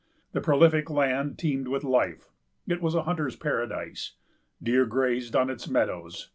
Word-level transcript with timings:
This 0.33 0.43
prolific 0.43 0.89
land 0.89 1.37
teemed 1.37 1.67
with 1.67 1.83
life. 1.83 2.29
It 2.67 2.81
was 2.81 2.95
a 2.95 3.03
hunter's 3.03 3.35
paradise. 3.35 4.13
Deer 4.63 4.87
grazed 4.87 5.35
on 5.35 5.51
its 5.51 5.67
meadows. 5.69 6.29